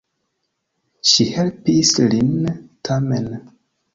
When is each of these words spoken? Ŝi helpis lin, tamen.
Ŝi 1.09 1.27
helpis 1.35 1.93
lin, 2.15 2.31
tamen. 2.89 3.31